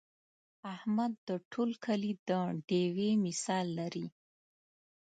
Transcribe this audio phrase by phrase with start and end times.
[0.73, 2.31] احمد د ټول کلي د
[2.67, 4.05] ډېوې مثال لري.